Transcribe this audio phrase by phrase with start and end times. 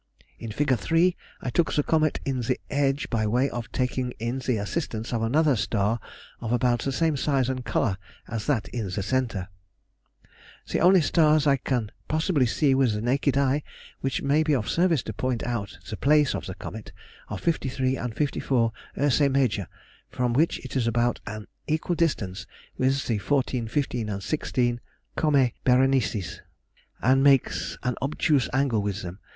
[0.39, 0.75] In Fig.
[0.75, 5.13] 3 I took the comet in the edge by way of taking in the assistance
[5.13, 5.99] of another star
[6.39, 9.49] of about the same size and colour as that in the centre.
[10.67, 13.61] The only stars I can possibly see with the naked eye
[13.99, 16.91] which might be of service to point out the place of the comet
[17.29, 19.59] are 53 and 54 Ursæ Maj.,
[20.09, 24.81] from which it is at about an equal distance with the 14, 15, and 16
[25.15, 26.23] Comæ Ber.,
[27.07, 29.19] and makes an obtuse angle with them.